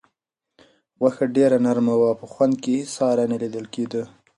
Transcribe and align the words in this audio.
غوښه 0.99 1.25
ډېره 1.35 1.57
نرمه 1.65 1.93
وه 1.97 2.07
او 2.11 2.19
په 2.21 2.27
خوند 2.33 2.53
کې 2.61 2.69
یې 2.75 2.79
هیڅ 2.79 2.89
ساری 2.97 3.25
نه 3.31 3.37
لیدل 3.41 3.65
کېده. 3.73 4.03